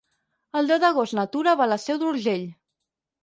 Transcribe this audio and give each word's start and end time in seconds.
El 0.59 0.69
deu 0.71 0.79
d'agost 0.83 1.15
na 1.19 1.25
Tura 1.35 1.53
va 1.61 1.65
a 1.65 1.69
la 1.73 1.79
Seu 1.83 2.01
d'Urgell. 2.05 2.47